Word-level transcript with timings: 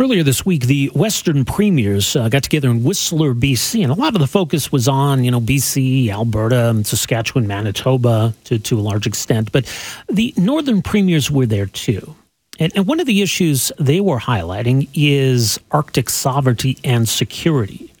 Earlier 0.00 0.22
this 0.22 0.46
week, 0.46 0.66
the 0.66 0.92
Western 0.94 1.44
premiers 1.44 2.14
uh, 2.14 2.28
got 2.28 2.44
together 2.44 2.70
in 2.70 2.84
Whistler, 2.84 3.34
BC, 3.34 3.82
and 3.82 3.90
a 3.90 3.96
lot 3.96 4.14
of 4.14 4.20
the 4.20 4.28
focus 4.28 4.70
was 4.70 4.86
on, 4.86 5.24
you 5.24 5.32
know, 5.32 5.40
BC, 5.40 6.08
Alberta, 6.08 6.84
Saskatchewan, 6.84 7.48
Manitoba 7.48 8.32
to, 8.44 8.60
to 8.60 8.78
a 8.78 8.80
large 8.80 9.08
extent. 9.08 9.50
But 9.50 9.66
the 10.08 10.32
Northern 10.36 10.82
premiers 10.82 11.32
were 11.32 11.46
there 11.46 11.66
too. 11.66 12.14
And, 12.60 12.72
and 12.76 12.86
one 12.86 13.00
of 13.00 13.08
the 13.08 13.22
issues 13.22 13.72
they 13.76 14.00
were 14.00 14.20
highlighting 14.20 14.88
is 14.94 15.58
Arctic 15.72 16.10
sovereignty 16.10 16.78
and 16.84 17.08
security. 17.08 17.92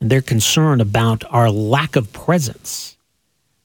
And 0.00 0.10
they're 0.10 0.22
concerned 0.22 0.80
about 0.80 1.22
our 1.30 1.48
lack 1.48 1.94
of 1.94 2.12
presence. 2.12 2.96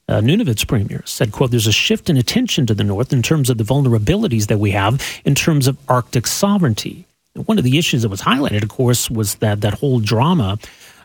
Uh, 0.07 0.21
Nunavut's 0.21 0.65
premier 0.65 1.01
said, 1.07 1.31
quote, 1.31 1.49
there's 1.49 1.65
a 1.65 1.71
shift 1.71 2.11
in 2.11 2.17
attention 2.17 2.67
to 2.67 2.75
the 2.75 2.83
North 2.83 3.11
in 3.11 3.23
terms 3.23 3.49
of 3.49 3.57
the 3.57 3.63
vulnerabilities 3.63 4.45
that 4.49 4.59
we 4.59 4.69
have 4.69 5.01
in 5.25 5.33
terms 5.33 5.67
of 5.67 5.79
Arctic 5.89 6.27
sovereignty 6.27 7.07
one 7.35 7.57
of 7.57 7.63
the 7.63 7.77
issues 7.77 8.01
that 8.01 8.09
was 8.09 8.21
highlighted, 8.21 8.63
of 8.63 8.69
course, 8.69 9.09
was 9.09 9.35
that 9.35 9.61
that 9.61 9.75
whole 9.75 9.99
drama 9.99 10.57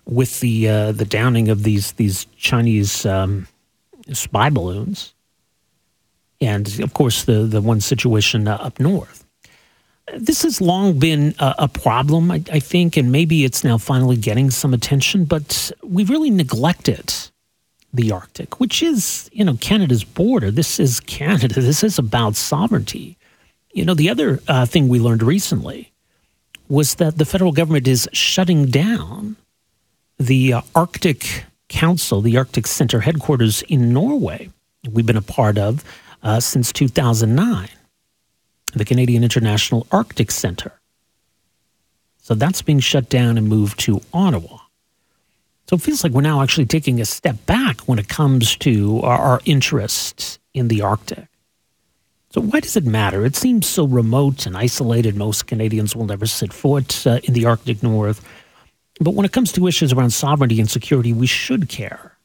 with 0.07 0.41
the 0.41 0.69
uh, 0.69 0.93
the 0.93 1.05
downing 1.05 1.49
of 1.49 1.63
these 1.63 1.93
these 1.93 2.27
Chinese 2.37 3.07
um, 3.07 3.47
spy 4.13 4.51
balloons, 4.51 5.15
and 6.41 6.81
of 6.81 6.95
course 6.95 7.25
the 7.25 7.45
the 7.45 7.61
one 7.61 7.81
situation 7.81 8.49
uh, 8.49 8.57
up 8.57 8.81
north. 8.81 9.25
This 10.17 10.43
has 10.43 10.61
long 10.61 11.01
been 11.01 11.35
a, 11.41 11.55
a 11.61 11.69
problem, 11.69 12.31
I, 12.31 12.41
I, 12.53 12.61
think, 12.61 12.97
and 12.97 13.11
maybe 13.11 13.45
it's 13.45 13.65
now 13.65 13.77
finally 13.77 14.17
getting 14.17 14.53
some 14.53 14.73
attention. 14.73 15.25
But 15.25 15.73
we've 15.83 16.11
really 16.11 16.31
neglected 16.31 17.13
the 17.93 18.13
Arctic, 18.13 18.61
which 18.61 18.85
is 18.85 19.29
you 19.33 19.45
know 19.45 19.57
Canada's 19.61 20.05
border. 20.05 20.51
This 20.51 20.81
is 20.81 21.01
Canada. 21.01 21.61
This 21.61 21.85
is 21.85 21.99
about 21.99 22.37
sovereignty. 22.37 23.17
You 23.73 23.85
know, 23.85 23.95
the 23.95 24.09
other 24.09 24.41
uh, 24.49 24.65
thing 24.65 24.89
we 24.89 24.99
learned 24.99 25.23
recently 25.23 25.93
was 26.69 26.97
that 26.97 27.19
the 27.19 27.25
federal 27.25 27.53
government 27.53 27.87
is 27.87 28.09
shutting 28.13 28.67
down 28.67 29.37
the 30.19 30.53
uh, 30.53 30.63
Arctic 30.75 31.45
Council, 31.69 32.21
the 32.21 32.37
Arctic 32.37 32.67
Center 32.67 33.01
headquarters 33.01 33.63
in 33.63 33.93
Norway, 33.93 34.51
we've 34.91 35.07
been 35.07 35.17
a 35.17 35.23
part 35.23 35.59
of 35.59 35.85
uh, 36.23 36.41
since 36.41 36.73
2009, 36.73 37.69
the 38.75 38.85
Canadian 38.85 39.23
International 39.23 39.87
Arctic 39.91 40.31
Center. 40.31 40.73
So 42.19 42.35
that's 42.35 42.63
being 42.63 42.81
shut 42.81 43.09
down 43.09 43.39
and 43.39 43.49
moved 43.49 43.79
to 43.81 44.01
Ottawa. 44.13 44.59
So 45.69 45.77
it 45.77 45.83
feels 45.83 46.05
like 46.05 46.13
we're 46.13 46.23
now 46.23 46.43
actually 46.43 46.67
taking 46.67 47.01
a 47.01 47.05
step 47.05 47.45
back 47.47 47.81
when 47.83 47.99
it 47.99 48.09
comes 48.09 48.57
to 48.59 49.01
our, 49.03 49.19
our 49.19 49.41
interest 49.45 50.39
in 50.55 50.69
the 50.69 50.83
Arctic. 50.83 51.27
So, 52.37 52.43
why 52.43 52.61
does 52.61 52.77
it 52.77 52.85
matter? 52.85 53.25
It 53.25 53.35
seems 53.35 53.67
so 53.67 53.87
remote 53.87 54.45
and 54.45 54.59
isolated. 54.59 55.17
Most 55.17 55.47
Canadians 55.47 55.97
will 55.97 56.05
never 56.05 56.27
set 56.27 56.53
foot 56.53 57.07
uh, 57.07 57.19
in 57.25 57.33
the 57.33 57.47
Arctic 57.47 57.83
North. 57.83 58.23
But 59.01 59.15
when 59.15 59.25
it 59.25 59.33
comes 59.33 59.53
to 59.53 59.67
issues 59.67 59.91
around 59.91 60.11
sovereignty 60.11 60.61
and 60.61 60.69
security, 60.69 61.15
we 61.15 61.27
should 61.27 61.71
care. 61.71 62.19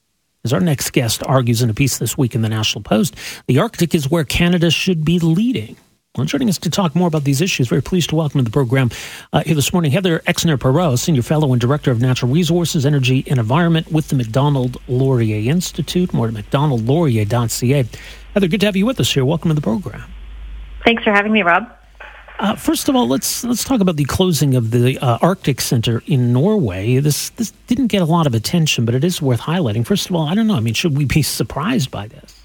As 0.44 0.52
our 0.52 0.60
next 0.60 0.90
guest 0.90 1.24
argues 1.26 1.62
in 1.62 1.70
a 1.70 1.74
piece 1.74 1.98
this 1.98 2.18
week 2.18 2.36
in 2.36 2.42
the 2.42 2.50
National 2.50 2.84
Post, 2.84 3.16
the 3.48 3.60
Arctic 3.60 3.96
is 3.96 4.12
where 4.12 4.26
Canada 4.26 4.70
should 4.70 5.06
be 5.06 5.18
leading. 5.18 5.78
Well, 6.18 6.26
joining 6.26 6.50
us 6.50 6.58
to 6.58 6.70
talk 6.70 6.94
more 6.94 7.08
about 7.08 7.24
these 7.24 7.40
issues, 7.40 7.70
very 7.70 7.82
pleased 7.82 8.10
to 8.10 8.18
welcome 8.18 8.40
to 8.40 8.44
the 8.44 8.52
program 8.52 8.90
uh, 9.32 9.44
here 9.46 9.56
this 9.56 9.72
morning 9.72 9.94
Heather 9.94 10.20
Exner-Pirot, 10.28 11.00
Senior 11.00 11.22
Fellow 11.22 11.54
and 11.54 11.62
Director 11.62 11.90
of 11.90 12.02
Natural 12.02 12.30
Resources, 12.30 12.86
Energy, 12.86 13.24
and 13.30 13.40
Environment 13.40 13.90
with 13.90 14.10
the 14.10 14.18
Macdonald 14.18 14.76
Laurier 14.90 15.50
Institute. 15.50 16.14
More 16.14 16.28
at 16.28 16.34
macdonaldlaurier.ca. 16.34 17.86
Heather, 18.34 18.48
good 18.48 18.62
to 18.62 18.66
have 18.66 18.78
you 18.78 18.86
with 18.86 19.00
us 19.00 19.14
here. 19.14 19.26
Welcome 19.26 19.50
to 19.50 19.56
the 19.56 19.62
program. 19.62 20.10
Thanks 20.86 21.04
for 21.04 21.12
having 21.12 21.34
me, 21.34 21.44
Rob. 21.44 21.70
Uh, 22.40 22.56
first 22.56 22.88
of 22.88 22.96
all, 22.96 23.08
let's 23.08 23.44
let's 23.44 23.64
talk 23.64 23.82
about 23.82 23.98
the 23.98 24.06
closing 24.06 24.56
of 24.56 24.72
the 24.72 24.98
uh, 25.00 25.20
Arctic 25.22 25.60
Center 25.60 26.02
in 26.08 26.32
Norway. 26.32 26.98
This 27.00 27.30
this 27.32 27.52
didn't 27.68 27.88
get 27.88 28.02
a 28.02 28.06
lot 28.06 28.26
of 28.26 28.34
attention, 28.34 28.86
but 28.86 28.96
it 28.96 29.04
is 29.04 29.22
worth 29.22 29.42
highlighting. 29.42 29.86
First 29.86 30.10
of 30.10 30.16
all, 30.16 30.28
I 30.28 30.34
don't 30.34 30.48
know. 30.48 30.56
I 30.56 30.62
mean, 30.62 30.74
should 30.74 30.98
we 30.98 31.06
be 31.06 31.22
surprised 31.22 31.92
by 31.92 32.08
this? 32.08 32.42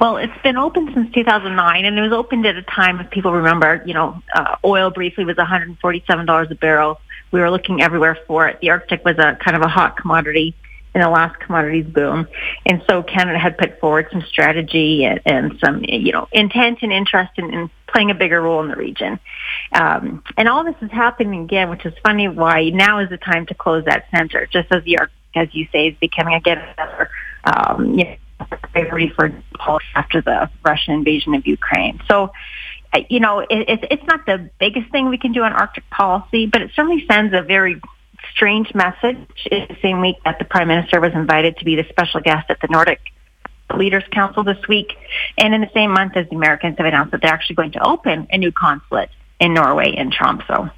Well, 0.00 0.16
it's 0.16 0.32
been 0.42 0.56
open 0.56 0.92
since 0.92 1.12
2009, 1.12 1.84
and 1.84 1.96
it 1.96 2.02
was 2.02 2.12
opened 2.12 2.44
at 2.46 2.56
a 2.56 2.62
time, 2.62 2.98
if 2.98 3.08
people 3.10 3.30
remember, 3.30 3.84
you 3.86 3.94
know, 3.94 4.20
uh, 4.34 4.56
oil 4.64 4.90
briefly 4.90 5.24
was 5.24 5.36
$147 5.36 6.50
a 6.50 6.54
barrel. 6.56 7.00
We 7.30 7.38
were 7.38 7.52
looking 7.52 7.82
everywhere 7.82 8.18
for 8.26 8.48
it. 8.48 8.58
The 8.60 8.70
Arctic 8.70 9.04
was 9.04 9.16
a 9.18 9.38
kind 9.40 9.56
of 9.56 9.62
a 9.62 9.68
hot 9.68 9.96
commodity 9.96 10.56
in 10.94 11.00
the 11.00 11.08
last 11.08 11.40
commodities 11.40 11.86
boom. 11.86 12.28
And 12.66 12.82
so 12.88 13.02
Canada 13.02 13.38
had 13.38 13.56
put 13.56 13.80
forward 13.80 14.08
some 14.12 14.22
strategy 14.22 15.04
and, 15.04 15.20
and 15.24 15.58
some, 15.64 15.82
you 15.84 16.12
know, 16.12 16.28
intent 16.32 16.80
and 16.82 16.92
interest 16.92 17.32
in, 17.36 17.52
in, 17.52 17.70
playing 17.86 18.10
a 18.10 18.14
bigger 18.14 18.40
role 18.40 18.62
in 18.62 18.68
the 18.68 18.76
region. 18.76 19.20
Um, 19.72 20.22
and 20.38 20.48
all 20.48 20.64
this 20.64 20.76
is 20.80 20.90
happening 20.90 21.42
again, 21.42 21.68
which 21.68 21.84
is 21.84 21.92
funny 22.02 22.26
why 22.26 22.70
now 22.70 23.00
is 23.00 23.10
the 23.10 23.18
time 23.18 23.44
to 23.46 23.54
close 23.54 23.84
that 23.84 24.06
center, 24.14 24.46
just 24.46 24.68
as 24.72 24.82
the 24.84 24.98
Arctic, 24.98 25.16
as 25.34 25.48
you 25.52 25.66
say, 25.72 25.88
is 25.88 25.96
becoming 26.00 26.34
again 26.34 26.58
another, 26.58 27.10
um, 27.44 27.98
you 27.98 28.04
know, 28.04 28.16
priority 28.72 29.12
for 29.14 29.30
policy 29.58 29.84
after 29.94 30.20
the 30.22 30.50
Russian 30.64 30.94
invasion 30.94 31.34
of 31.34 31.46
Ukraine. 31.46 32.00
So, 32.08 32.32
uh, 32.94 33.00
you 33.08 33.20
know, 33.20 33.40
it, 33.40 33.48
it's, 33.50 33.84
it's 33.90 34.04
not 34.04 34.26
the 34.26 34.50
biggest 34.58 34.90
thing 34.90 35.08
we 35.08 35.18
can 35.18 35.32
do 35.32 35.42
on 35.42 35.52
Arctic 35.52 35.88
policy, 35.90 36.46
but 36.46 36.62
it 36.62 36.70
certainly 36.74 37.06
sends 37.06 37.34
a 37.34 37.42
very 37.42 37.80
strange 38.34 38.74
message 38.74 39.26
is 39.50 39.68
the 39.68 39.76
same 39.82 40.00
week 40.00 40.16
that 40.24 40.38
the 40.38 40.44
Prime 40.44 40.68
Minister 40.68 41.00
was 41.00 41.12
invited 41.12 41.56
to 41.58 41.64
be 41.64 41.76
the 41.76 41.84
special 41.88 42.20
guest 42.20 42.50
at 42.50 42.60
the 42.60 42.68
Nordic 42.68 43.00
Leaders 43.76 44.04
Council 44.12 44.44
this 44.44 44.68
week, 44.68 44.94
and 45.38 45.54
in 45.54 45.60
the 45.60 45.70
same 45.72 45.92
month 45.92 46.16
as 46.16 46.28
the 46.28 46.36
Americans 46.36 46.76
have 46.78 46.86
announced 46.86 47.12
that 47.12 47.22
they're 47.22 47.32
actually 47.32 47.56
going 47.56 47.72
to 47.72 47.86
open 47.86 48.26
a 48.30 48.38
new 48.38 48.52
consulate 48.52 49.10
in 49.40 49.54
Norway 49.54 49.94
in 49.96 50.10
Tromsø. 50.10 50.70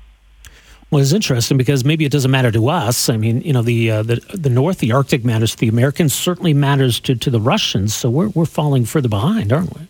Well, 0.90 1.02
it's 1.02 1.12
interesting 1.12 1.56
because 1.56 1.84
maybe 1.84 2.04
it 2.04 2.12
doesn't 2.12 2.30
matter 2.30 2.52
to 2.52 2.68
us. 2.68 3.08
I 3.08 3.16
mean, 3.16 3.40
you 3.40 3.52
know, 3.52 3.62
the 3.62 3.90
uh, 3.90 4.02
the 4.04 4.16
the 4.32 4.50
North, 4.50 4.78
the 4.78 4.92
Arctic 4.92 5.24
matters 5.24 5.52
to 5.52 5.58
the 5.58 5.68
Americans. 5.68 6.14
Certainly 6.14 6.54
matters 6.54 7.00
to, 7.00 7.16
to 7.16 7.30
the 7.30 7.40
Russians. 7.40 7.94
So 7.94 8.08
we're 8.10 8.28
we're 8.28 8.44
falling 8.44 8.84
further 8.84 9.08
behind, 9.08 9.52
aren't 9.52 9.74
we? 9.74 9.88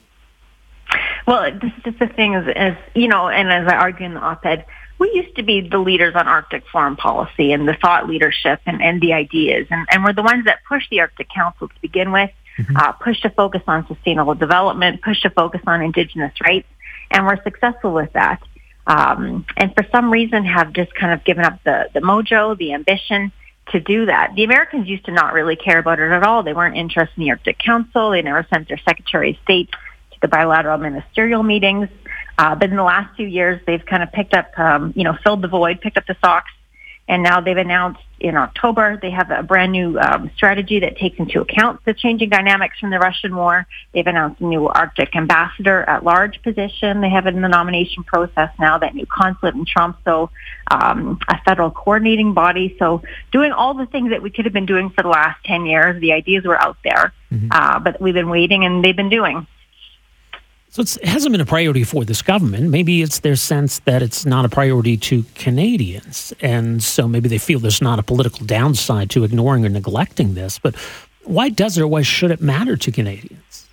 Well, 1.27 1.51
this 1.51 1.73
is 1.77 1.83
just 1.85 1.99
the 1.99 2.07
thing, 2.07 2.35
is, 2.35 2.49
as 2.57 2.77
you 2.95 3.09
know, 3.09 3.29
and 3.29 3.51
as 3.51 3.67
I 3.71 3.77
argue 3.77 4.07
in 4.07 4.15
the 4.15 4.21
op-ed, 4.21 4.65
we 5.05 5.21
used 5.21 5.37
to 5.37 5.43
be 5.43 5.61
the 5.61 5.79
leaders 5.79 6.15
on 6.15 6.27
Arctic 6.27 6.65
foreign 6.73 6.97
policy 6.97 7.53
and 7.53 7.69
the 7.69 7.75
thought 7.75 8.09
leadership 8.09 8.61
and, 8.65 8.83
and 8.83 9.03
the 9.03 9.13
ideas. 9.13 9.67
And, 9.71 9.87
and 9.91 10.03
we're 10.03 10.15
the 10.15 10.23
ones 10.23 10.47
that 10.47 10.61
pushed 10.67 10.89
the 10.89 11.01
Arctic 11.01 11.29
Council 11.29 11.69
to 11.69 11.75
begin 11.83 12.11
with, 12.11 12.31
mm-hmm. 12.59 12.77
uh, 12.77 12.93
pushed 12.93 13.23
to 13.23 13.31
focus 13.31 13.61
on 13.67 13.87
sustainable 13.87 14.35
development, 14.35 15.03
pushed 15.03 15.23
to 15.23 15.31
focus 15.31 15.61
on 15.67 15.83
indigenous 15.83 16.33
rights. 16.41 16.69
And 17.11 17.27
we're 17.27 17.43
successful 17.43 17.93
with 17.93 18.13
that. 18.15 18.43
Um, 18.87 19.45
and 19.59 19.75
for 19.75 19.87
some 19.93 20.11
reason 20.11 20.45
have 20.47 20.73
just 20.73 20.95
kind 20.95 21.13
of 21.13 21.23
given 21.25 21.45
up 21.45 21.63
the, 21.65 21.91
the 21.93 22.01
mojo, 22.01 22.57
the 22.57 22.73
ambition 22.73 23.31
to 23.73 23.81
do 23.81 24.07
that. 24.07 24.33
The 24.37 24.45
Americans 24.45 24.89
used 24.89 25.05
to 25.05 25.13
not 25.13 25.35
really 25.35 25.57
care 25.57 25.79
about 25.79 26.01
it 26.01 26.11
at 26.11 26.23
all. 26.23 26.43
They 26.43 26.55
weren't 26.55 26.77
interested 26.77 27.19
in 27.19 27.25
the 27.25 27.31
Arctic 27.31 27.59
Council. 27.59 28.11
They 28.11 28.23
never 28.23 28.47
sent 28.49 28.69
their 28.69 28.81
Secretary 28.87 29.33
of 29.33 29.37
State 29.43 29.71
to 29.71 30.19
the 30.23 30.29
bilateral 30.29 30.79
ministerial 30.79 31.43
meetings. 31.43 31.89
Uh, 32.37 32.55
but 32.55 32.71
in 32.71 32.77
the 32.77 32.83
last 32.83 33.17
two 33.17 33.25
years, 33.25 33.61
they've 33.67 33.85
kind 33.85 34.03
of 34.03 34.11
picked 34.13 34.35
up, 34.35 34.59
um, 34.59 34.93
you 34.97 35.05
know, 35.05 35.17
filled 35.23 35.43
the 35.43 35.49
void, 35.49 35.81
picked 35.81 35.97
up 35.97 36.07
the 36.07 36.17
socks, 36.25 36.51
and 37.07 37.23
now 37.23 37.41
they've 37.41 37.57
announced 37.57 38.01
in 38.19 38.37
October 38.37 38.99
they 39.01 39.11
have 39.11 39.31
a 39.31 39.43
brand 39.43 39.73
new 39.73 39.99
um, 39.99 40.31
strategy 40.35 40.81
that 40.81 40.97
takes 40.97 41.19
into 41.19 41.43
account 41.43 41.85
the 41.85 41.93
changing 41.93 42.31
dynamics 42.31 42.79
from 42.79 42.89
the 42.91 42.99
Russian 42.99 43.37
war. 43.37 43.67
They've 43.93 44.07
announced 44.07 44.41
a 44.41 44.45
new 44.45 44.67
Arctic 44.67 45.15
ambassador 45.15 45.83
at 45.83 46.05
large 46.05 46.41
position. 46.43 47.03
They 47.03 47.11
have 47.11 47.27
it 47.27 47.35
in 47.35 47.43
the 47.43 47.49
nomination 47.49 48.03
process 48.05 48.51
now, 48.59 48.79
that 48.79 48.95
new 48.95 49.05
consulate 49.05 49.55
in 49.55 49.67
Tromsø, 49.67 50.31
um, 50.71 51.19
a 51.29 51.39
federal 51.43 51.71
coordinating 51.71 52.33
body. 52.33 52.75
So 52.79 53.03
doing 53.31 53.53
all 53.53 53.75
the 53.75 53.87
things 53.87 54.11
that 54.11 54.23
we 54.23 54.31
could 54.31 54.47
have 54.47 54.55
been 54.55 54.67
doing 54.67 54.89
for 54.89 55.03
the 55.03 55.09
last 55.09 55.45
10 55.45 55.67
years. 55.67 56.01
The 56.01 56.13
ideas 56.13 56.45
were 56.45 56.61
out 56.61 56.79
there, 56.83 57.13
mm-hmm. 57.31 57.49
uh, 57.51 57.81
but 57.81 58.01
we've 58.01 58.15
been 58.15 58.31
waiting 58.31 58.65
and 58.65 58.83
they've 58.83 58.97
been 58.97 59.11
doing. 59.11 59.47
So 60.75 60.83
it 60.83 61.05
hasn't 61.05 61.31
been 61.31 61.41
a 61.41 61.47
priority 61.47 61.85
for 61.85 62.05
this 62.05 62.21
government. 62.21 62.69
Maybe 62.69 63.01
it's 63.01 63.21
their 63.21 63.37
sense 63.37 63.79
that 63.85 64.03
it's 64.03 64.27
not 64.27 64.45
a 64.45 64.49
priority 64.49 64.97
to 64.97 65.25
Canadians. 65.37 66.33
And 66.41 66.83
so 66.83 67.07
maybe 67.07 67.29
they 67.29 67.39
feel 67.39 67.61
there's 67.61 67.81
not 67.81 68.01
a 68.01 68.03
political 68.03 68.45
downside 68.45 69.09
to 69.11 69.23
ignoring 69.23 69.65
or 69.65 69.69
neglecting 69.69 70.35
this. 70.35 70.59
But 70.59 70.75
why 71.23 71.51
does 71.51 71.79
it 71.79 71.83
or 71.83 71.87
why 71.87 72.03
should 72.03 72.33
it 72.33 72.41
matter 72.41 72.77
to 72.77 72.91
Canadians? 72.91 73.69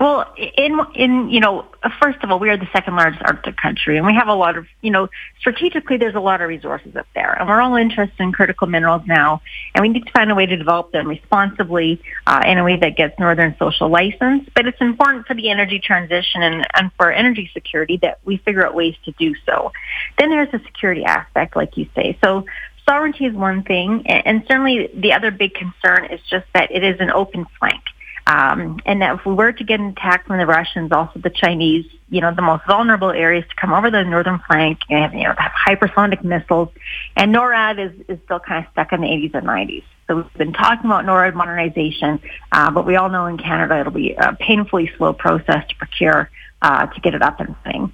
Well, 0.00 0.32
in 0.36 0.78
in 0.94 1.28
you 1.28 1.40
know, 1.40 1.66
first 2.00 2.22
of 2.22 2.30
all, 2.30 2.38
we 2.38 2.50
are 2.50 2.56
the 2.56 2.68
second 2.72 2.94
largest 2.94 3.20
Arctic 3.22 3.56
country, 3.56 3.96
and 3.96 4.06
we 4.06 4.14
have 4.14 4.28
a 4.28 4.34
lot 4.34 4.56
of 4.56 4.66
you 4.80 4.90
know, 4.90 5.08
strategically, 5.40 5.96
there's 5.96 6.14
a 6.14 6.20
lot 6.20 6.40
of 6.40 6.48
resources 6.48 6.94
up 6.94 7.06
there, 7.14 7.32
and 7.32 7.48
we're 7.48 7.60
all 7.60 7.74
interested 7.74 8.20
in 8.20 8.30
critical 8.30 8.68
minerals 8.68 9.02
now, 9.06 9.42
and 9.74 9.82
we 9.82 9.88
need 9.88 10.06
to 10.06 10.12
find 10.12 10.30
a 10.30 10.36
way 10.36 10.46
to 10.46 10.56
develop 10.56 10.92
them 10.92 11.08
responsibly 11.08 12.00
uh, 12.28 12.42
in 12.46 12.58
a 12.58 12.64
way 12.64 12.76
that 12.76 12.96
gets 12.96 13.18
Northern 13.18 13.56
social 13.58 13.88
license. 13.88 14.48
But 14.54 14.66
it's 14.66 14.80
important 14.80 15.26
for 15.26 15.34
the 15.34 15.50
energy 15.50 15.80
transition 15.80 16.42
and, 16.42 16.64
and 16.74 16.92
for 16.96 17.10
energy 17.10 17.50
security 17.52 17.98
that 18.02 18.20
we 18.24 18.36
figure 18.36 18.64
out 18.64 18.74
ways 18.74 18.94
to 19.04 19.12
do 19.18 19.34
so. 19.46 19.72
Then 20.16 20.30
there's 20.30 20.50
the 20.52 20.60
security 20.60 21.04
aspect, 21.04 21.56
like 21.56 21.76
you 21.76 21.88
say. 21.96 22.16
So 22.22 22.44
sovereignty 22.88 23.26
is 23.26 23.34
one 23.34 23.64
thing, 23.64 24.06
and 24.06 24.44
certainly 24.46 24.90
the 24.94 25.12
other 25.12 25.32
big 25.32 25.54
concern 25.54 26.06
is 26.12 26.20
just 26.30 26.46
that 26.54 26.70
it 26.70 26.84
is 26.84 27.00
an 27.00 27.10
open 27.10 27.46
flank. 27.58 27.82
Um, 28.28 28.78
and 28.84 29.00
that 29.00 29.14
if 29.14 29.24
we 29.24 29.32
were 29.32 29.52
to 29.52 29.64
get 29.64 29.80
an 29.80 29.86
attack 29.86 30.26
from 30.26 30.36
the 30.36 30.44
Russians, 30.44 30.92
also 30.92 31.18
the 31.18 31.30
Chinese, 31.30 31.86
you 32.10 32.20
know, 32.20 32.34
the 32.34 32.42
most 32.42 32.62
vulnerable 32.66 33.10
areas 33.10 33.44
to 33.48 33.54
come 33.58 33.72
over 33.72 33.90
the 33.90 34.04
northern 34.04 34.38
flank 34.46 34.80
and, 34.90 35.14
you 35.14 35.24
know, 35.24 35.34
have 35.38 35.52
hypersonic 35.52 36.22
missiles. 36.22 36.68
And 37.16 37.34
NORAD 37.34 37.78
is, 37.78 38.00
is 38.06 38.18
still 38.26 38.38
kind 38.38 38.66
of 38.66 38.70
stuck 38.72 38.92
in 38.92 39.00
the 39.00 39.06
80s 39.06 39.34
and 39.34 39.46
90s. 39.46 39.82
So 40.06 40.16
we've 40.16 40.32
been 40.34 40.52
talking 40.52 40.84
about 40.84 41.06
NORAD 41.06 41.34
modernization, 41.34 42.20
uh, 42.52 42.70
but 42.70 42.84
we 42.84 42.96
all 42.96 43.08
know 43.08 43.24
in 43.26 43.38
Canada 43.38 43.80
it'll 43.80 43.92
be 43.92 44.12
a 44.12 44.34
painfully 44.34 44.90
slow 44.98 45.14
process 45.14 45.66
to 45.66 45.74
procure 45.76 46.30
uh, 46.60 46.86
to 46.86 47.00
get 47.00 47.14
it 47.14 47.22
up 47.22 47.40
and 47.40 47.56
running. 47.64 47.92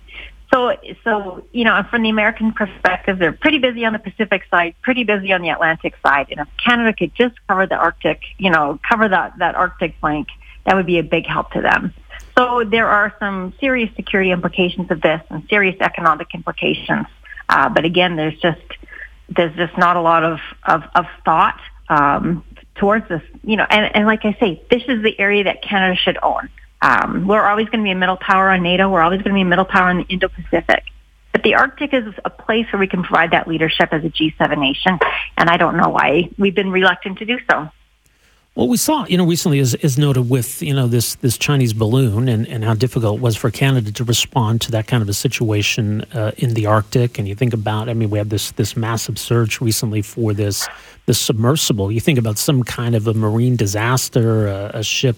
So, 0.55 0.73
so 1.03 1.45
you 1.51 1.65
know, 1.65 1.83
from 1.91 2.03
the 2.03 2.11
American 2.11 2.53
perspective, 2.53 3.19
they're 3.19 3.33
pretty 3.33 3.59
busy 3.59 3.85
on 3.85 3.93
the 3.93 3.99
Pacific 3.99 4.43
side, 4.49 4.77
pretty 4.83 5.03
busy 5.03 5.33
on 5.33 5.43
the 5.43 5.49
Atlantic 5.49 5.95
side. 6.01 6.29
And 6.31 6.39
if 6.39 6.47
Canada 6.65 6.93
could 6.93 7.13
just 7.17 7.35
cover 7.49 7.67
the 7.67 7.75
Arctic, 7.75 8.21
you 8.39 8.51
know, 8.51 8.79
cover 8.89 9.09
that 9.09 9.37
that 9.41 9.57
Arctic 9.57 9.97
flank, 9.99 10.29
that 10.65 10.77
would 10.77 10.87
be 10.87 10.99
a 11.01 11.03
big 11.03 11.27
help 11.27 11.51
to 11.53 11.61
them. 11.61 11.93
So 12.39 12.63
there 12.63 12.87
are 12.87 13.13
some 13.19 13.53
serious 13.59 13.91
security 13.97 14.31
implications 14.31 14.93
of 14.93 15.01
this 15.01 15.21
and 15.29 15.43
serious 15.51 15.75
economic 15.81 16.29
implications. 16.35 17.07
Uh, 17.49 17.69
but 17.69 17.85
again, 17.85 18.15
there's 18.15 18.39
just 18.39 18.63
there's 19.29 19.57
just 19.57 19.77
not 19.77 19.97
a 19.97 20.01
lot 20.01 20.23
of 20.23 20.39
of, 20.63 20.85
of 20.95 21.07
thought 21.25 21.61
um, 21.89 22.45
towards 22.77 23.09
this. 23.09 23.23
You 23.43 23.57
know, 23.57 23.67
and, 23.69 23.97
and 23.97 24.07
like 24.07 24.25
I 24.25 24.37
say, 24.39 24.63
this 24.71 24.85
is 24.87 25.03
the 25.03 25.19
area 25.19 25.43
that 25.43 25.63
Canada 25.63 25.97
should 25.97 26.19
own. 26.23 26.49
Um, 26.83 27.27
we're 27.27 27.47
always 27.47 27.67
going 27.69 27.81
to 27.81 27.85
be 27.85 27.91
a 27.91 27.97
middle 27.97 28.17
power 28.17 28.51
on 28.51 28.63
NATO. 28.63 28.91
We're 28.91 29.03
always 29.03 29.23
going 29.23 29.33
to 29.33 29.35
be 29.35 29.43
a 29.43 29.47
middle 29.47 29.65
power 29.65 29.91
in 29.91 29.99
the 29.99 30.05
Indo-Pacific. 30.05 30.85
But 31.33 31.43
the 31.43 31.55
Arctic 31.55 31.93
is 31.93 32.15
a 32.25 32.31
place 32.31 32.67
where 32.73 32.79
we 32.79 32.87
can 32.87 33.03
provide 33.03 33.33
that 33.33 33.49
leadership 33.49 33.89
as 33.93 34.05
a 34.05 34.09
G7 34.11 34.59
nation, 34.59 34.99
and 35.37 35.51
I 35.51 35.57
don't 35.57 35.77
know 35.77 35.89
why 35.89 36.31
we've 36.39 36.55
been 36.55 36.71
reluctant 36.71 37.19
to 37.19 37.25
do 37.25 37.39
so. 37.51 37.69
Well, 38.55 38.69
we 38.69 38.77
saw, 38.77 39.05
you 39.07 39.19
know, 39.19 39.27
recently, 39.27 39.59
as, 39.59 39.75
as 39.75 39.99
noted 39.99 40.31
with, 40.31 40.63
you 40.63 40.73
know, 40.73 40.87
this 40.87 41.17
this 41.17 41.37
Chinese 41.37 41.73
balloon 41.73 42.29
and, 42.29 42.47
and 42.47 42.63
how 42.63 42.75
difficult 42.75 43.17
it 43.17 43.21
was 43.21 43.37
for 43.37 43.51
Canada 43.51 43.91
to 43.91 44.05
respond 44.05 44.61
to 44.61 44.71
that 44.71 44.87
kind 44.87 45.03
of 45.03 45.09
a 45.09 45.13
situation 45.13 46.03
uh, 46.15 46.31
in 46.37 46.55
the 46.55 46.67
Arctic. 46.67 47.19
And 47.19 47.27
you 47.27 47.35
think 47.35 47.53
about, 47.53 47.89
I 47.89 47.95
mean, 47.95 48.11
we 48.11 48.19
had 48.19 48.31
this 48.31 48.53
this 48.53 48.77
massive 48.77 49.19
search 49.19 49.61
recently 49.61 50.03
for 50.03 50.33
this 50.33 50.69
this 51.07 51.19
submersible. 51.19 51.91
You 51.91 52.01
think 52.01 52.17
about 52.17 52.39
some 52.39 52.63
kind 52.63 52.95
of 52.95 53.09
a 53.09 53.15
marine 53.15 53.57
disaster, 53.57 54.47
a 54.47 54.85
ship 54.85 55.17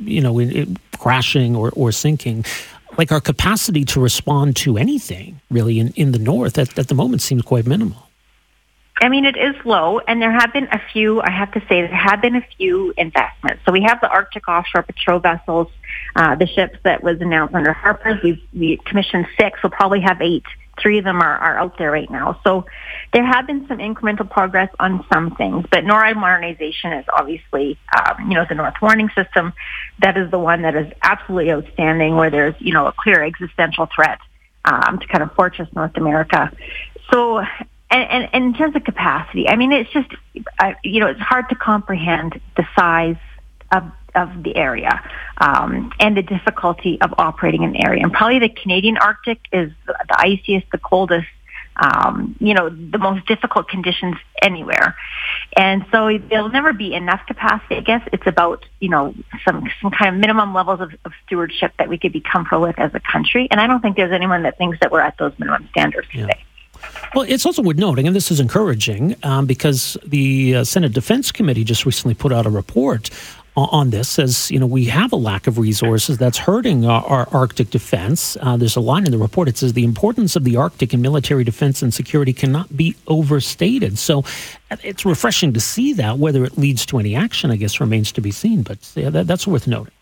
you 0.00 0.20
know, 0.20 0.38
in, 0.38 0.50
in 0.50 0.76
crashing 0.98 1.56
or, 1.56 1.70
or 1.74 1.92
sinking, 1.92 2.44
like 2.96 3.12
our 3.12 3.20
capacity 3.20 3.84
to 3.84 4.00
respond 4.00 4.56
to 4.56 4.76
anything 4.76 5.40
really 5.50 5.78
in, 5.78 5.88
in 5.90 6.12
the 6.12 6.18
north 6.18 6.58
at, 6.58 6.78
at 6.78 6.88
the 6.88 6.94
moment 6.94 7.22
seems 7.22 7.42
quite 7.42 7.66
minimal. 7.66 8.08
I 9.00 9.08
mean, 9.08 9.24
it 9.24 9.36
is 9.36 9.54
low, 9.64 10.00
and 10.00 10.20
there 10.20 10.32
have 10.32 10.52
been 10.52 10.66
a 10.72 10.80
few, 10.92 11.20
I 11.22 11.30
have 11.30 11.52
to 11.52 11.60
say, 11.68 11.82
there 11.82 11.94
have 11.94 12.20
been 12.20 12.34
a 12.34 12.44
few 12.56 12.92
investments. 12.96 13.62
So 13.64 13.70
we 13.70 13.82
have 13.82 14.00
the 14.00 14.08
Arctic 14.08 14.48
offshore 14.48 14.82
patrol 14.82 15.20
vessels, 15.20 15.68
uh, 16.16 16.34
the 16.34 16.48
ships 16.48 16.78
that 16.82 17.02
was 17.02 17.20
announced 17.20 17.54
under 17.54 17.72
Harper's. 17.72 18.20
We've 18.24 18.40
we 18.52 18.76
commissioned 18.78 19.28
six. 19.38 19.62
We'll 19.62 19.70
probably 19.70 20.00
have 20.00 20.20
eight 20.20 20.42
three 20.80 20.98
of 20.98 21.04
them 21.04 21.20
are, 21.20 21.36
are 21.38 21.58
out 21.58 21.78
there 21.78 21.90
right 21.90 22.10
now. 22.10 22.40
So 22.44 22.66
there 23.12 23.24
have 23.24 23.46
been 23.46 23.66
some 23.68 23.78
incremental 23.78 24.28
progress 24.28 24.70
on 24.78 25.04
some 25.12 25.34
things, 25.36 25.66
but 25.70 25.84
NORAD 25.84 26.16
modernization 26.16 26.92
is 26.92 27.04
obviously, 27.12 27.78
um, 27.96 28.30
you 28.30 28.34
know, 28.36 28.44
the 28.48 28.54
North 28.54 28.74
Warning 28.80 29.10
System. 29.14 29.52
That 30.00 30.16
is 30.16 30.30
the 30.30 30.38
one 30.38 30.62
that 30.62 30.74
is 30.74 30.92
absolutely 31.02 31.52
outstanding, 31.52 32.16
where 32.16 32.30
there's, 32.30 32.54
you 32.58 32.72
know, 32.72 32.86
a 32.86 32.92
clear 32.92 33.22
existential 33.24 33.88
threat 33.94 34.18
um, 34.64 34.98
to 34.98 35.06
kind 35.06 35.22
of 35.22 35.32
fortress 35.34 35.68
North 35.74 35.96
America. 35.96 36.52
So, 37.10 37.38
and, 37.38 37.48
and, 37.90 38.28
and 38.32 38.44
in 38.44 38.54
terms 38.54 38.76
of 38.76 38.84
capacity, 38.84 39.48
I 39.48 39.56
mean, 39.56 39.72
it's 39.72 39.90
just, 39.90 40.10
uh, 40.60 40.72
you 40.84 41.00
know, 41.00 41.06
it's 41.06 41.20
hard 41.20 41.48
to 41.48 41.54
comprehend 41.54 42.40
the 42.56 42.66
size 42.78 43.16
of 43.72 43.84
of 44.22 44.28
the 44.46 44.54
area 44.68 44.94
um, 45.46 45.70
and 46.04 46.16
the 46.20 46.26
difficulty 46.36 46.94
of 47.04 47.10
operating 47.26 47.62
in 47.66 47.70
the 47.72 47.82
area. 47.88 48.02
And 48.04 48.12
probably 48.12 48.40
the 48.48 48.54
Canadian 48.62 48.96
Arctic 49.08 49.40
is 49.52 49.68
the 49.86 49.94
iciest, 50.30 50.66
the 50.76 50.82
coldest, 50.92 51.28
um, 51.86 52.14
you 52.40 52.54
know, 52.54 52.66
the 52.68 52.98
most 52.98 53.22
difficult 53.32 53.68
conditions 53.68 54.16
anywhere. 54.42 54.96
And 55.56 55.86
so 55.92 55.98
there'll 56.28 56.54
never 56.60 56.72
be 56.72 56.92
enough 57.02 57.22
capacity. 57.26 57.76
I 57.76 57.84
guess 57.90 58.02
it's 58.12 58.26
about, 58.26 58.60
you 58.80 58.90
know, 58.94 59.14
some, 59.44 59.58
some 59.80 59.90
kind 59.98 60.08
of 60.12 60.20
minimum 60.20 60.50
levels 60.52 60.80
of, 60.80 60.90
of 61.04 61.12
stewardship 61.24 61.72
that 61.78 61.88
we 61.88 61.96
could 61.96 62.12
be 62.12 62.20
comfortable 62.20 62.62
with 62.62 62.78
as 62.78 62.92
a 62.94 63.00
country. 63.00 63.46
And 63.50 63.60
I 63.60 63.66
don't 63.68 63.80
think 63.80 63.96
there's 63.96 64.12
anyone 64.12 64.42
that 64.42 64.58
thinks 64.58 64.78
that 64.80 64.90
we're 64.90 65.00
at 65.00 65.16
those 65.18 65.32
minimum 65.38 65.68
standards 65.70 66.08
yeah. 66.12 66.22
today. 66.22 66.44
Well, 67.14 67.24
it's 67.28 67.46
also 67.46 67.62
worth 67.62 67.76
noting, 67.76 68.06
and 68.06 68.14
this 68.14 68.30
is 68.30 68.38
encouraging, 68.38 69.16
um, 69.22 69.46
because 69.46 69.96
the 70.06 70.56
uh, 70.56 70.64
Senate 70.64 70.92
Defense 70.92 71.32
Committee 71.32 71.64
just 71.64 71.84
recently 71.86 72.14
put 72.14 72.32
out 72.32 72.46
a 72.46 72.50
report 72.50 73.10
on 73.66 73.90
this 73.90 74.08
says, 74.08 74.50
you 74.50 74.58
know, 74.58 74.66
we 74.66 74.84
have 74.86 75.12
a 75.12 75.16
lack 75.16 75.46
of 75.46 75.58
resources 75.58 76.18
that's 76.18 76.38
hurting 76.38 76.84
our, 76.84 77.04
our 77.06 77.28
Arctic 77.32 77.70
defense. 77.70 78.36
Uh, 78.40 78.56
there's 78.56 78.76
a 78.76 78.80
line 78.80 79.04
in 79.04 79.12
the 79.12 79.18
report. 79.18 79.48
It 79.48 79.58
says 79.58 79.72
the 79.72 79.84
importance 79.84 80.36
of 80.36 80.44
the 80.44 80.56
Arctic 80.56 80.94
in 80.94 81.00
military 81.00 81.44
defense 81.44 81.82
and 81.82 81.92
security 81.92 82.32
cannot 82.32 82.76
be 82.76 82.94
overstated. 83.06 83.98
So 83.98 84.24
it's 84.82 85.04
refreshing 85.04 85.52
to 85.54 85.60
see 85.60 85.92
that. 85.94 86.18
Whether 86.18 86.44
it 86.44 86.58
leads 86.58 86.86
to 86.86 86.98
any 86.98 87.16
action, 87.16 87.50
I 87.50 87.56
guess, 87.56 87.80
remains 87.80 88.12
to 88.12 88.20
be 88.20 88.30
seen. 88.30 88.62
But 88.62 88.78
yeah, 88.94 89.10
that, 89.10 89.26
that's 89.26 89.46
worth 89.46 89.66
noting. 89.66 89.92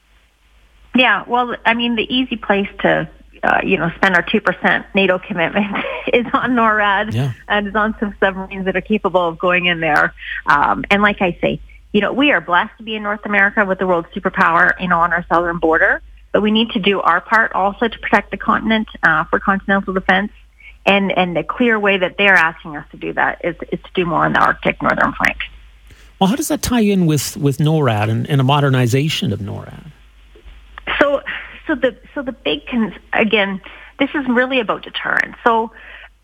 Yeah, 0.95 1.25
well, 1.27 1.57
I 1.65 1.75
mean, 1.75 1.97
the 1.97 2.15
easy 2.15 2.37
place 2.37 2.69
to 2.81 3.09
uh, 3.43 3.61
you 3.63 3.77
know, 3.77 3.91
spend 3.97 4.17
our 4.17 4.23
2% 4.23 4.85
NATO 4.95 5.19
commitment 5.19 5.67
is 6.13 6.27
on 6.33 6.53
NORAD 6.53 7.13
yeah. 7.13 7.33
and 7.49 7.69
is 7.69 7.75
on 7.75 7.95
some 8.01 8.15
submarines 8.19 8.65
that 8.65 8.77
are 8.77 8.81
capable 8.81 9.29
of 9.29 9.39
going 9.39 9.67
in 9.67 9.81
there. 9.81 10.15
Um, 10.47 10.85
and 10.91 11.03
like 11.03 11.23
I 11.23 11.39
say, 11.41 11.61
you 11.93 12.01
know, 12.01 12.13
we 12.13 12.31
are 12.33 12.41
blessed 12.41 12.77
to 12.79 12.85
be 12.85 12.95
in 12.95 13.03
North 13.03 13.25
America 13.25 13.65
with 13.65 13.79
the 13.79 13.87
world 13.87 14.07
superpower, 14.15 14.73
you 14.81 14.89
know, 14.89 15.01
on 15.01 15.13
our 15.13 15.25
southern 15.29 15.59
border, 15.59 16.03
but 16.33 16.43
we 16.43 16.51
need 16.51 16.71
to 16.71 16.79
do 16.79 17.01
our 17.01 17.21
part 17.21 17.53
also 17.53 17.89
to 17.89 17.99
protect 17.99 18.31
the 18.31 18.37
continent 18.37 18.89
uh, 19.03 19.25
for 19.25 19.39
continental 19.39 19.95
defense. 19.95 20.33
And, 20.85 21.11
and 21.17 21.37
the 21.37 21.43
clear 21.43 21.81
way 21.81 21.99
that 21.99 22.17
they're 22.17 22.35
asking 22.35 22.77
us 22.77 22.87
to 22.93 22.97
do 22.97 23.13
that 23.15 23.41
is, 23.45 23.57
is 23.73 23.81
to 23.83 23.91
do 23.95 24.05
more 24.07 24.25
on 24.25 24.35
the 24.35 24.41
Arctic 24.41 24.81
northern 24.83 25.13
flank. 25.15 25.39
Well, 26.21 26.29
how 26.29 26.37
does 26.37 26.49
that 26.49 26.63
tie 26.63 26.81
in 26.81 27.07
with, 27.07 27.37
with 27.37 27.59
NORAD 27.59 28.09
and, 28.09 28.29
and 28.29 28.41
a 28.41 28.45
modernization 28.45 29.33
of 29.33 29.41
NORAD? 29.41 29.91
So, 31.01 31.23
so 31.67 31.75
the 31.75 31.97
so 32.15 32.23
the 32.23 32.33
big 32.33 32.67
cons- 32.67 32.95
again, 33.13 33.61
this 33.99 34.11
is 34.15 34.27
really 34.29 34.61
about 34.61 34.83
deterrence. 34.83 35.37
So, 35.45 35.73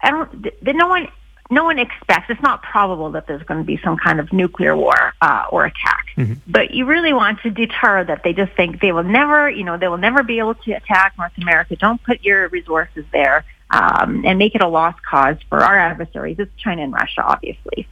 I 0.00 0.10
don't. 0.10 0.42
The, 0.62 0.72
no 0.72 0.86
one 0.86 1.08
no 1.52 1.64
one 1.64 1.78
expects, 1.78 2.30
it's 2.30 2.40
not 2.40 2.62
probable 2.62 3.10
that 3.10 3.26
there's 3.26 3.42
going 3.42 3.60
to 3.60 3.66
be 3.66 3.78
some 3.84 3.98
kind 3.98 4.18
of 4.18 4.32
nuclear 4.32 4.74
war 4.74 5.12
uh, 5.20 5.44
or 5.50 5.66
attack. 5.66 6.06
Mm-hmm. 6.16 6.34
But 6.46 6.70
you 6.70 6.86
really 6.86 7.12
want 7.12 7.40
to 7.42 7.50
deter 7.50 8.04
that 8.04 8.22
they 8.24 8.32
just 8.32 8.52
think 8.54 8.80
they 8.80 8.90
will 8.90 9.02
never, 9.02 9.50
you 9.50 9.62
know, 9.62 9.76
they 9.76 9.88
will 9.88 9.98
never 9.98 10.22
be 10.22 10.38
able 10.38 10.54
to 10.54 10.72
attack 10.72 11.12
North 11.18 11.36
America. 11.36 11.76
Don't 11.76 12.02
put 12.02 12.24
your 12.24 12.48
resources 12.48 13.04
there 13.12 13.44
um, 13.68 14.24
and 14.24 14.38
make 14.38 14.54
it 14.54 14.62
a 14.62 14.66
lost 14.66 15.02
cause 15.02 15.36
for 15.50 15.62
our 15.62 15.78
adversaries. 15.78 16.36
It's 16.38 16.50
China 16.56 16.84
and 16.84 16.92
Russia, 16.92 17.22
obviously. 17.22 17.86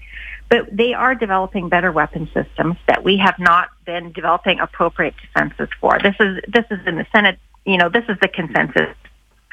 But 0.49 0.75
they 0.75 0.95
are 0.95 1.15
developing 1.15 1.69
better 1.69 1.93
weapon 1.93 2.31
systems 2.33 2.77
that 2.89 3.05
we 3.05 3.19
have 3.19 3.39
not 3.39 3.69
been 3.85 4.13
developing 4.13 4.59
appropriate 4.59 5.15
defenses 5.21 5.69
for. 5.81 5.99
This 6.03 6.17
is 6.19 6.41
this 6.49 6.65
is 6.71 6.81
in 6.87 6.97
the 6.97 7.07
Senate. 7.13 7.39
You 7.67 7.77
know, 7.77 7.91
this 7.91 8.05
is 8.09 8.17
the 8.21 8.29
consensus 8.29 8.97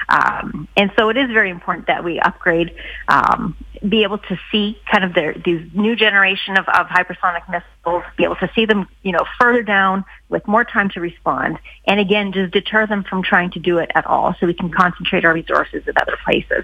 um, 0.09 0.67
and 0.77 0.91
so 0.97 1.09
it 1.09 1.17
is 1.17 1.29
very 1.31 1.49
important 1.49 1.87
that 1.87 2.03
we 2.03 2.19
upgrade, 2.19 2.73
um, 3.07 3.55
be 3.87 4.03
able 4.03 4.17
to 4.17 4.39
see 4.51 4.79
kind 4.89 5.03
of 5.03 5.13
the, 5.13 5.39
these 5.43 5.69
new 5.73 5.95
generation 5.95 6.57
of, 6.57 6.67
of 6.69 6.87
hypersonic 6.87 7.47
missiles, 7.49 8.03
be 8.15 8.23
able 8.23 8.37
to 8.37 8.49
see 8.55 8.65
them, 8.65 8.87
you 9.03 9.11
know, 9.11 9.25
further 9.39 9.63
down 9.63 10.05
with 10.29 10.47
more 10.47 10.63
time 10.63 10.89
to 10.89 11.01
respond, 11.01 11.59
and 11.85 11.99
again, 11.99 12.31
just 12.31 12.53
deter 12.53 12.87
them 12.87 13.03
from 13.03 13.21
trying 13.21 13.51
to 13.51 13.59
do 13.59 13.77
it 13.79 13.91
at 13.95 14.05
all, 14.07 14.35
so 14.39 14.47
we 14.47 14.53
can 14.53 14.71
concentrate 14.71 15.25
our 15.25 15.33
resources 15.33 15.83
at 15.87 16.01
other 16.01 16.17
places. 16.23 16.63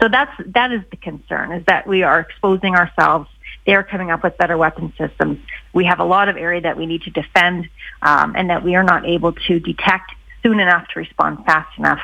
So 0.00 0.08
that's 0.08 0.32
that 0.48 0.72
is 0.72 0.82
the 0.90 0.96
concern: 0.98 1.52
is 1.52 1.64
that 1.66 1.86
we 1.86 2.02
are 2.02 2.20
exposing 2.20 2.74
ourselves 2.74 3.28
they're 3.66 3.84
coming 3.84 4.10
up 4.10 4.24
with 4.24 4.36
better 4.38 4.58
weapon 4.58 4.92
systems. 4.98 5.38
We 5.72 5.84
have 5.84 6.00
a 6.00 6.04
lot 6.04 6.28
of 6.28 6.36
area 6.36 6.62
that 6.62 6.76
we 6.76 6.86
need 6.86 7.02
to 7.02 7.10
defend, 7.10 7.68
um, 8.02 8.34
and 8.36 8.50
that 8.50 8.64
we 8.64 8.74
are 8.74 8.82
not 8.82 9.06
able 9.06 9.32
to 9.32 9.60
detect 9.60 10.12
soon 10.42 10.60
enough 10.60 10.86
to 10.88 11.00
respond 11.00 11.44
fast 11.44 11.78
enough 11.78 12.00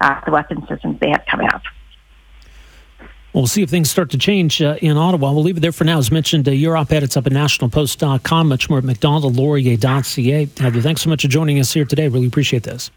uh, 0.00 0.20
the 0.24 0.30
weapon 0.30 0.66
systems 0.68 0.98
they 1.00 1.10
have 1.10 1.24
coming 1.30 1.48
up. 1.48 1.62
Well, 3.32 3.46
see 3.46 3.62
if 3.62 3.70
things 3.70 3.90
start 3.90 4.10
to 4.10 4.18
change 4.18 4.60
uh, 4.60 4.76
in 4.82 4.96
Ottawa. 4.98 5.32
We'll 5.32 5.42
leave 5.42 5.56
it 5.56 5.60
there 5.60 5.72
for 5.72 5.84
now. 5.84 5.98
As 5.98 6.10
mentioned, 6.10 6.46
uh, 6.46 6.50
your 6.50 6.76
op-ed, 6.76 7.02
it's 7.02 7.16
up 7.16 7.26
at 7.26 7.32
nationalpost.com, 7.32 8.48
much 8.48 8.68
more 8.68 8.78
at 8.78 8.84
macdonaldlaurier.ca. 8.84 10.48
Heather, 10.58 10.80
thanks 10.82 11.00
so 11.00 11.08
much 11.08 11.22
for 11.22 11.28
joining 11.28 11.58
us 11.58 11.72
here 11.72 11.86
today. 11.86 12.08
Really 12.08 12.26
appreciate 12.26 12.64
this. 12.64 12.90